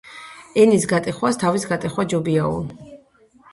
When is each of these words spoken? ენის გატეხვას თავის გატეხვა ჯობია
ენის 0.63 0.87
გატეხვას 0.93 1.37
თავის 1.45 1.69
გატეხვა 1.73 2.07
ჯობია 2.17 2.51